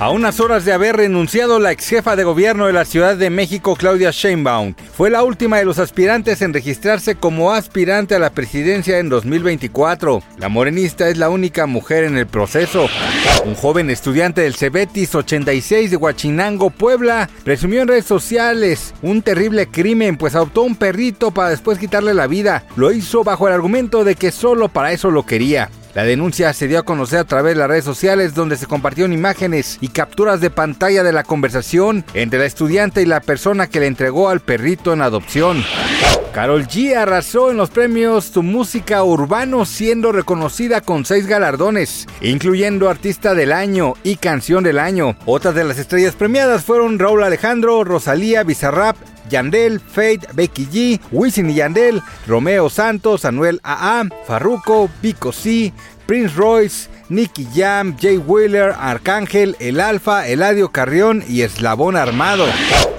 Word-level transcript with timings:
A 0.00 0.08
unas 0.08 0.40
horas 0.40 0.64
de 0.64 0.72
haber 0.72 0.96
renunciado 0.96 1.58
la 1.58 1.72
ex 1.72 1.86
jefa 1.86 2.16
de 2.16 2.24
gobierno 2.24 2.64
de 2.64 2.72
la 2.72 2.86
Ciudad 2.86 3.18
de 3.18 3.28
México, 3.28 3.76
Claudia 3.76 4.12
Sheinbaum, 4.12 4.72
fue 4.96 5.10
la 5.10 5.22
última 5.22 5.58
de 5.58 5.66
los 5.66 5.78
aspirantes 5.78 6.40
en 6.40 6.54
registrarse 6.54 7.16
como 7.16 7.52
aspirante 7.52 8.14
a 8.14 8.18
la 8.18 8.30
presidencia 8.30 8.98
en 8.98 9.10
2024. 9.10 10.22
La 10.38 10.48
morenista 10.48 11.10
es 11.10 11.18
la 11.18 11.28
única 11.28 11.66
mujer 11.66 12.04
en 12.04 12.16
el 12.16 12.26
proceso. 12.26 12.86
Un 13.44 13.54
joven 13.54 13.90
estudiante 13.90 14.40
del 14.40 14.54
Cebetis 14.54 15.14
86 15.14 15.90
de 15.90 15.96
Huachinango, 15.98 16.70
Puebla, 16.70 17.28
presumió 17.44 17.82
en 17.82 17.88
redes 17.88 18.06
sociales 18.06 18.94
un 19.02 19.20
terrible 19.20 19.66
crimen, 19.66 20.16
pues 20.16 20.34
adoptó 20.34 20.62
un 20.62 20.76
perrito 20.76 21.30
para 21.30 21.50
después 21.50 21.78
quitarle 21.78 22.14
la 22.14 22.26
vida. 22.26 22.64
Lo 22.74 22.90
hizo 22.90 23.22
bajo 23.22 23.48
el 23.48 23.52
argumento 23.52 24.02
de 24.02 24.14
que 24.14 24.30
solo 24.30 24.70
para 24.70 24.92
eso 24.92 25.10
lo 25.10 25.26
quería. 25.26 25.68
La 25.94 26.04
denuncia 26.04 26.52
se 26.52 26.68
dio 26.68 26.78
a 26.78 26.84
conocer 26.84 27.18
a 27.18 27.24
través 27.24 27.54
de 27.54 27.60
las 27.60 27.68
redes 27.68 27.84
sociales 27.84 28.34
donde 28.34 28.56
se 28.56 28.66
compartieron 28.66 29.12
imágenes 29.12 29.78
y 29.80 29.88
capturas 29.88 30.40
de 30.40 30.50
pantalla 30.50 31.02
de 31.02 31.12
la 31.12 31.24
conversación 31.24 32.04
entre 32.14 32.38
la 32.38 32.46
estudiante 32.46 33.02
y 33.02 33.06
la 33.06 33.20
persona 33.20 33.66
que 33.66 33.80
le 33.80 33.86
entregó 33.86 34.28
al 34.28 34.40
perrito 34.40 34.92
en 34.92 35.02
adopción. 35.02 35.64
Carol 36.32 36.68
G 36.68 36.96
arrasó 36.96 37.50
en 37.50 37.56
los 37.56 37.70
premios 37.70 38.26
su 38.26 38.44
música 38.44 39.02
urbano 39.02 39.64
siendo 39.64 40.12
reconocida 40.12 40.80
con 40.80 41.04
seis 41.04 41.26
galardones, 41.26 42.06
incluyendo 42.20 42.88
Artista 42.88 43.34
del 43.34 43.50
Año 43.50 43.94
y 44.04 44.14
Canción 44.14 44.62
del 44.62 44.78
Año. 44.78 45.16
Otras 45.26 45.56
de 45.56 45.64
las 45.64 45.78
estrellas 45.78 46.14
premiadas 46.14 46.64
fueron 46.64 47.00
Raúl 47.00 47.24
Alejandro, 47.24 47.82
Rosalía, 47.82 48.44
Bizarrap, 48.44 48.96
Yandel, 49.30 49.80
Fate, 49.80 50.26
Becky 50.34 50.66
G, 50.66 51.00
Wisin 51.12 51.50
y 51.50 51.54
Yandel, 51.54 52.02
Romeo 52.26 52.68
Santos, 52.68 53.24
Anuel 53.24 53.60
AA, 53.62 54.04
Farruko, 54.26 54.90
Pico 55.00 55.32
C, 55.32 55.72
Prince 56.10 56.34
Royce, 56.34 56.88
Nicky 57.08 57.46
Jam, 57.54 57.96
Jay 57.96 58.18
Wheeler, 58.18 58.74
Arcángel, 58.76 59.54
El 59.60 59.78
Alfa, 59.78 60.26
Eladio 60.26 60.70
Carrión 60.72 61.22
y 61.28 61.42
Eslabón 61.42 61.96
Armado. 61.96 62.46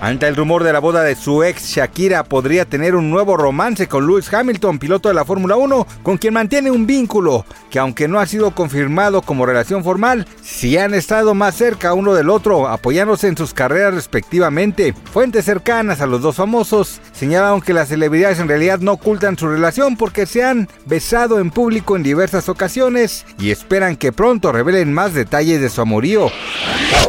Ante 0.00 0.28
el 0.28 0.36
rumor 0.36 0.62
de 0.62 0.72
la 0.72 0.78
boda 0.78 1.02
de 1.02 1.16
su 1.16 1.42
ex, 1.42 1.64
Shakira 1.70 2.22
podría 2.22 2.66
tener 2.66 2.94
un 2.94 3.10
nuevo 3.10 3.36
romance 3.36 3.88
con 3.88 4.06
Lewis 4.06 4.32
Hamilton, 4.32 4.78
piloto 4.78 5.08
de 5.08 5.14
la 5.14 5.24
Fórmula 5.24 5.56
1, 5.56 5.86
con 6.02 6.18
quien 6.18 6.34
mantiene 6.34 6.70
un 6.70 6.86
vínculo 6.86 7.44
que 7.68 7.78
aunque 7.78 8.08
no 8.08 8.20
ha 8.20 8.26
sido 8.26 8.52
confirmado 8.52 9.22
como 9.22 9.44
relación 9.44 9.82
formal, 9.82 10.26
sí 10.40 10.78
han 10.78 10.94
estado 10.94 11.34
más 11.34 11.56
cerca 11.56 11.94
uno 11.94 12.14
del 12.14 12.30
otro, 12.30 12.68
apoyándose 12.68 13.26
en 13.26 13.36
sus 13.36 13.52
carreras 13.52 13.94
respectivamente. 13.94 14.94
Fuentes 15.12 15.44
cercanas 15.46 16.00
a 16.00 16.06
los 16.06 16.22
dos 16.22 16.36
famosos 16.36 17.00
señalaron 17.12 17.60
que 17.60 17.74
las 17.74 17.88
celebridades 17.88 18.38
en 18.38 18.48
realidad 18.48 18.78
no 18.78 18.92
ocultan 18.92 19.36
su 19.36 19.48
relación 19.48 19.96
porque 19.96 20.26
se 20.26 20.44
han 20.44 20.68
besado 20.86 21.40
en 21.40 21.50
público 21.50 21.96
en 21.96 22.04
diversas 22.04 22.48
ocasiones 22.48 22.97
y 23.38 23.50
esperan 23.50 23.96
que 23.96 24.12
pronto 24.12 24.52
revelen 24.52 24.92
más 24.92 25.14
detalles 25.14 25.60
de 25.60 25.70
su 25.70 25.80
amorío. 25.80 26.30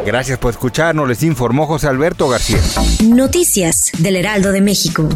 Gracias 0.06 0.38
por 0.38 0.52
escucharnos, 0.52 1.08
les 1.08 1.24
informó 1.24 1.66
José 1.66 1.88
Alberto 1.88 2.28
García. 2.30 2.60
Noticias 3.04 3.92
del 3.98 4.16
Heraldo 4.16 4.52
de 4.52 4.62
México. 4.62 5.10